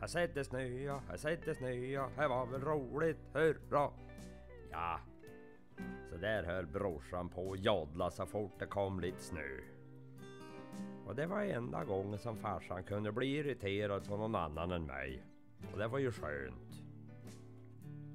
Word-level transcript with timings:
Här 0.00 0.06
sätter 0.06 0.42
snöa, 0.42 1.00
här 1.08 1.16
sätter 1.16 1.54
snöa, 1.54 2.08
här 2.16 2.28
var 2.28 2.46
väl 2.46 2.60
roligt, 2.60 3.18
hurra! 3.32 3.90
Ja, 4.70 5.00
så 6.10 6.16
där 6.16 6.42
höll 6.42 6.66
brorsan 6.66 7.28
på 7.28 7.52
att 7.52 7.64
jodla 7.64 8.10
så 8.10 8.26
fort 8.26 8.58
det 8.58 8.66
kom 8.66 9.00
lite 9.00 9.22
snö. 9.22 9.60
Och 11.06 11.14
det 11.14 11.26
var 11.26 11.42
enda 11.42 11.84
gången 11.84 12.18
som 12.18 12.36
farsan 12.36 12.82
kunde 12.82 13.12
bli 13.12 13.26
irriterad 13.26 14.08
på 14.08 14.16
någon 14.16 14.34
annan 14.34 14.70
än 14.72 14.86
mig. 14.86 15.22
Och 15.72 15.78
det 15.78 15.88
var 15.88 15.98
ju 15.98 16.12
skönt. 16.12 16.82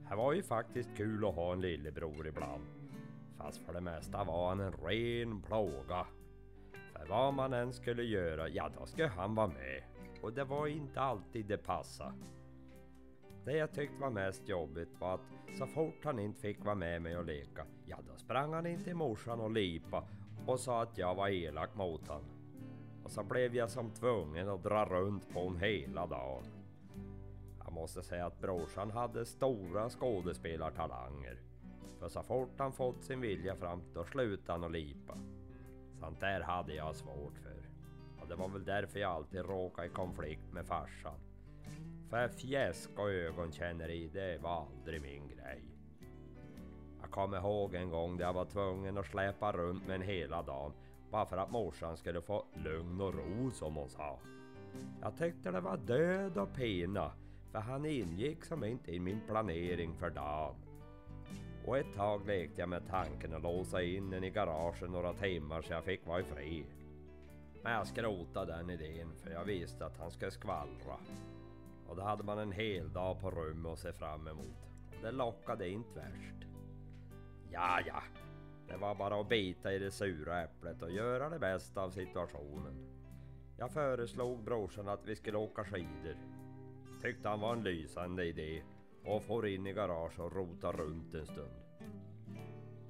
Det 0.10 0.16
var 0.16 0.34
ju 0.34 0.44
faktiskt 0.44 0.98
kul 0.98 1.26
att 1.26 1.36
ha 1.36 1.54
en 1.54 1.62
lillebror 1.62 2.28
ibland. 2.28 2.64
Fast 3.38 3.66
för 3.66 3.74
det 3.74 3.82
mesta 3.82 4.24
var 4.24 4.50
han 4.50 4.60
en 4.60 4.72
ren 4.72 5.42
plåga. 5.42 6.08
För 6.94 7.06
vad 7.10 7.34
man 7.34 7.54
än 7.54 7.74
skulle 7.74 8.04
göra, 8.04 8.50
ja 8.50 8.70
då 8.80 8.86
skulle 8.86 9.08
han 9.08 9.36
vara 9.36 9.48
med. 9.48 9.84
Och 10.26 10.34
det 10.34 10.44
var 10.44 10.68
inte 10.68 11.02
alltid 11.02 11.46
det 11.46 11.58
passade. 11.58 12.14
Det 13.44 13.58
jag 13.58 13.74
tyckte 13.74 14.02
var 14.02 14.10
mest 14.10 14.50
jobbigt 14.50 15.00
var 15.00 15.14
att 15.14 15.22
så 15.58 15.68
fort 15.68 16.04
han 16.04 16.20
inte 16.20 16.42
fick 16.42 16.66
vara 16.66 16.76
med 16.76 17.02
mig 17.02 17.18
och 17.18 17.26
leka, 17.26 17.66
ja 17.86 17.98
då 18.08 18.18
sprang 18.18 18.54
han 18.54 18.66
in 18.66 18.84
till 18.84 18.96
morsan 18.96 19.40
och 19.40 19.52
lipa 19.52 20.04
och 20.46 20.60
sa 20.60 20.82
att 20.82 20.98
jag 20.98 21.16
var 21.16 21.30
elak 21.30 21.76
mot 21.76 22.08
han. 22.08 22.22
Och 23.04 23.12
så 23.12 23.24
blev 23.24 23.56
jag 23.56 23.70
som 23.70 23.92
tvungen 23.92 24.50
att 24.50 24.64
dra 24.64 24.86
runt 24.86 25.34
på 25.34 25.40
honom 25.40 25.60
hela 25.60 26.08
dagen. 26.08 26.46
Jag 27.64 27.74
måste 27.74 28.04
säga 28.04 28.26
att 28.26 28.42
brorsan 28.42 28.92
hade 28.92 29.26
stora 29.26 29.90
skådespelartalanger. 29.90 31.40
För 32.00 32.10
så 32.10 32.24
fort 32.24 32.54
han 32.58 32.74
fått 32.74 33.04
sin 33.04 33.22
vilja 33.22 33.56
fram, 33.56 33.82
då 33.94 34.04
slutade 34.04 34.52
han 34.52 34.64
att 34.64 34.72
lipa. 34.72 35.18
Sånt 36.00 36.20
där 36.20 36.42
hade 36.42 36.74
jag 36.74 36.96
svårt 36.96 37.38
för. 37.38 37.75
Och 38.26 38.30
det 38.32 38.36
var 38.36 38.48
väl 38.48 38.66
därför 38.66 39.00
jag 39.00 39.12
alltid 39.12 39.46
råkade 39.46 39.88
i 39.88 39.92
konflikt 39.92 40.54
med 40.54 40.66
farsan. 40.66 41.20
För 42.10 42.28
fjäsk 42.28 42.90
och 42.96 43.10
ögonkänneri, 43.10 44.10
det 44.14 44.42
var 44.42 44.66
aldrig 44.66 45.02
min 45.02 45.28
grej. 45.28 45.64
Jag 47.02 47.12
kommer 47.12 47.38
ihåg 47.38 47.76
en 47.76 47.90
gång 47.90 48.18
där 48.18 48.26
jag 48.26 48.34
var 48.34 48.46
tvungen 48.46 48.98
att 48.98 49.06
släpa 49.06 49.52
runt 49.52 49.88
med 49.88 49.96
en 49.96 50.02
hela 50.02 50.42
dagen 50.42 50.72
bara 51.12 51.26
för 51.26 51.38
att 51.38 51.52
morsan 51.52 51.98
skulle 51.98 52.22
få 52.22 52.46
lugn 52.54 53.02
och 53.02 53.14
ro 53.14 53.52
som 53.52 53.76
hon 53.76 53.90
sa. 53.90 54.20
Jag 55.02 55.18
tyckte 55.18 55.52
det 55.52 55.62
var 55.62 55.78
död 55.78 56.38
och 56.38 56.54
pina 56.54 57.12
för 57.52 57.60
han 57.60 57.86
ingick 57.86 58.46
som 58.46 58.64
inte 58.64 58.92
i 58.92 59.00
min 59.00 59.22
planering 59.28 59.96
för 59.96 60.10
dagen. 60.10 60.56
Och 61.66 61.78
ett 61.78 61.94
tag 61.96 62.28
lekte 62.28 62.62
jag 62.62 62.70
med 62.70 62.88
tanken 62.90 63.34
att 63.34 63.44
låsa 63.44 63.82
in 63.82 64.10
den 64.10 64.24
i 64.24 64.30
garaget 64.30 64.90
några 64.90 65.14
timmar 65.14 65.62
så 65.62 65.74
jag 65.74 65.84
fick 65.84 66.08
vara 66.08 66.20
i 66.20 66.24
fred. 66.24 66.85
Men 67.66 67.74
jag 67.74 67.88
skrotade 67.88 68.52
den 68.52 68.70
idén 68.70 69.16
för 69.16 69.32
jag 69.32 69.46
visste 69.46 69.86
att 69.86 69.98
han 69.98 70.12
skulle 70.12 70.32
skvallra. 70.32 70.98
Och 71.88 71.96
då 71.96 72.02
hade 72.02 72.24
man 72.24 72.40
en 72.40 72.52
hel 72.52 72.94
dag 72.94 73.22
på 73.22 73.32
rummet 73.32 73.72
att 73.72 73.80
se 73.80 73.94
fram 73.94 74.28
emot. 74.28 74.70
Det 75.02 75.12
lockade 75.12 75.70
inte 75.70 76.00
värst. 76.00 76.48
Ja, 77.52 77.80
ja, 77.86 78.04
det 78.68 78.78
var 78.78 78.96
bara 78.96 79.22
att 79.22 79.30
bita 79.30 79.74
i 79.74 79.80
det 79.80 79.92
sura 79.92 80.42
äpplet 80.42 80.82
och 80.82 80.92
göra 80.92 81.30
det 81.30 81.40
bästa 81.40 81.82
av 81.82 81.92
situationen. 81.92 82.88
Jag 83.58 83.72
föreslog 83.72 84.44
brorsan 84.44 84.88
att 84.88 85.06
vi 85.06 85.16
skulle 85.16 85.38
åka 85.38 85.64
skidor. 85.64 86.18
Tyckte 87.02 87.30
han 87.30 87.40
var 87.40 87.54
en 87.54 87.64
lysande 87.64 88.26
idé 88.26 88.62
och 89.06 89.24
får 89.24 89.48
in 89.48 89.68
i 89.68 89.74
garaget 89.74 90.20
och 90.20 90.36
rota 90.36 90.72
runt 90.72 91.14
en 91.14 91.26
stund. 91.26 91.62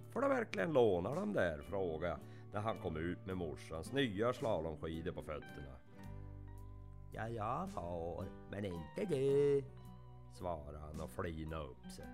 Får 0.09 0.21
du 0.21 0.27
verkligen 0.27 0.73
låna 0.73 1.15
dem 1.15 1.33
där? 1.33 1.61
frågade 1.61 2.07
jag 2.07 2.34
när 2.55 2.61
han 2.61 2.77
kom 2.77 2.97
ut 2.97 3.25
med 3.25 3.37
morsans 3.37 3.93
nya 3.93 4.33
slalomskidor 4.33 5.11
på 5.11 5.21
fötterna. 5.21 5.75
Ja, 7.11 7.29
jag 7.29 7.69
far, 7.69 8.25
men 8.51 8.65
inte 8.65 9.05
du, 9.05 9.63
svarade 10.33 10.77
han 10.77 11.01
och 11.01 11.09
flinade 11.09 11.65
upp 11.65 11.85
sig. 11.85 12.05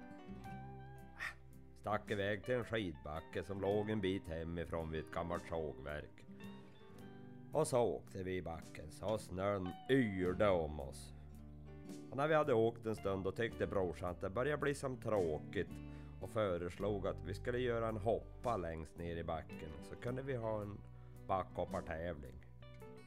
Stack 1.80 2.12
iväg 2.12 2.44
till 2.44 2.54
en 2.54 2.64
skidbacke 2.64 3.44
som 3.44 3.62
låg 3.62 3.90
en 3.90 4.02
bit 4.02 4.28
hemifrån 4.28 4.92
vid 4.92 5.06
ett 5.06 5.12
gammalt 5.12 5.48
sågverk. 5.50 6.26
Och 7.52 7.68
så 7.68 7.80
åkte 7.80 8.24
vi 8.24 8.38
i 8.38 8.42
backen 8.42 8.92
så 8.92 9.18
snön 9.18 9.70
yrde 9.90 10.50
om 10.50 10.80
oss. 10.80 11.16
Och 12.12 12.18
när 12.18 12.28
vi 12.28 12.36
hade 12.36 12.54
åkt 12.54 12.86
en 12.86 12.96
stund 12.96 13.24
då 13.24 13.32
tyckte 13.32 13.68
brorsan 13.68 14.10
att 14.10 14.22
det 14.22 14.30
började 14.30 14.62
bli 14.62 14.76
som 14.76 14.98
tråkigt 14.98 15.70
och 16.22 16.30
föreslog 16.30 17.08
att 17.08 17.24
vi 17.26 17.34
skulle 17.34 17.60
göra 17.60 17.88
en 17.88 17.98
hoppa 17.98 18.58
längst 18.58 18.98
ner 18.98 19.16
i 19.16 19.24
backen 19.24 19.70
så 19.90 19.96
kunde 19.96 20.22
vi 20.22 20.36
ha 20.36 20.62
en 20.62 20.78
backhoppartävling. 21.28 22.46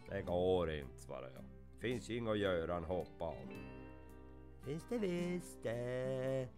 Det 0.08 0.22
går 0.22 0.70
inte, 0.70 1.00
svarade 1.00 1.32
jag. 1.34 1.44
Finns 1.80 2.10
inget 2.10 2.30
att 2.30 2.38
göra 2.38 2.76
en 2.76 2.84
hoppa 2.84 3.24
av. 3.24 3.48
Finns 4.64 4.84
det 4.88 4.98
visst 4.98 5.62
det, 5.62 6.48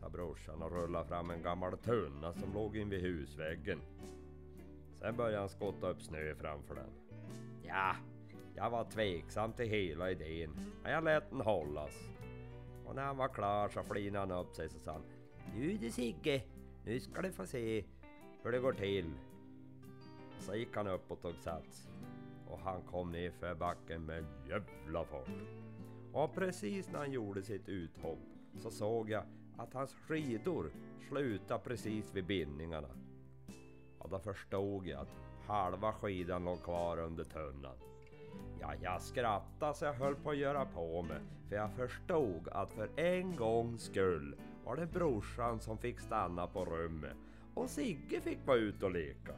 sa 0.00 0.08
brorsan 0.08 0.62
och 0.62 0.72
rullade 0.72 1.08
fram 1.08 1.30
en 1.30 1.42
gammal 1.42 1.78
tunna 1.78 2.32
som 2.32 2.52
låg 2.54 2.76
invid 2.76 3.00
husväggen. 3.00 3.80
Sen 5.00 5.16
började 5.16 5.38
han 5.38 5.48
skotta 5.48 5.88
upp 5.88 6.02
snö 6.02 6.34
framför 6.34 6.74
den. 6.74 6.90
Ja, 7.62 7.96
jag 8.56 8.70
var 8.70 8.84
tveksam 8.84 9.52
till 9.52 9.68
hela 9.68 10.10
idén, 10.10 10.50
men 10.82 10.92
jag 10.92 11.04
lät 11.04 11.30
den 11.30 11.40
hållas. 11.40 12.10
Och 12.84 12.94
när 12.94 13.02
han 13.02 13.16
var 13.16 13.28
klar 13.28 13.68
så 13.68 13.82
flinade 13.82 14.34
han 14.34 14.44
upp 14.44 14.54
sig 14.54 14.66
och 14.66 14.82
sa 14.82 15.00
nu 15.54 15.76
du 15.76 15.90
Sigge, 15.90 16.42
nu 16.84 17.00
ska 17.00 17.22
du 17.22 17.32
få 17.32 17.46
se 17.46 17.84
hur 18.42 18.52
det 18.52 18.58
går 18.58 18.72
till. 18.72 19.10
Så 20.38 20.54
gick 20.54 20.76
han 20.76 20.86
upp 20.86 21.10
och 21.10 21.22
tog 21.22 21.34
sats. 21.34 21.88
Och 22.48 22.58
han 22.58 22.82
kom 22.82 23.12
ner 23.12 23.30
för 23.30 23.54
backen 23.54 24.06
med 24.06 24.26
jävla 24.48 25.04
fart. 25.04 25.28
Och 26.12 26.34
precis 26.34 26.92
när 26.92 26.98
han 26.98 27.12
gjorde 27.12 27.42
sitt 27.42 27.68
uthopp 27.68 28.18
så 28.56 28.70
såg 28.70 29.10
jag 29.10 29.24
att 29.56 29.74
hans 29.74 29.94
skidor 29.94 30.70
slutade 31.08 31.64
precis 31.64 32.14
vid 32.14 32.26
bindningarna. 32.26 32.88
Och 33.98 34.10
då 34.10 34.18
förstod 34.18 34.86
jag 34.86 35.00
att 35.00 35.16
halva 35.46 35.92
skidan 35.92 36.44
låg 36.44 36.62
kvar 36.62 36.98
under 36.98 37.24
tunnan. 37.24 37.76
Ja, 38.60 38.72
jag 38.82 39.02
skrattade 39.02 39.74
så 39.74 39.84
jag 39.84 39.94
höll 39.94 40.14
på 40.14 40.30
att 40.30 40.36
göra 40.36 40.66
på 40.66 41.02
mig, 41.02 41.20
för 41.48 41.56
jag 41.56 41.72
förstod 41.72 42.48
att 42.48 42.72
för 42.72 43.00
en 43.00 43.36
gångs 43.36 43.82
skull 43.82 44.36
var 44.64 44.76
det 44.76 44.86
brorsan 44.86 45.60
som 45.60 45.78
fick 45.78 46.00
stanna 46.00 46.46
på 46.46 46.64
rummet 46.64 47.16
och 47.54 47.70
Sigge 47.70 48.20
fick 48.20 48.46
vara 48.46 48.56
ute 48.56 48.84
och 48.84 48.92
leka. 48.92 49.34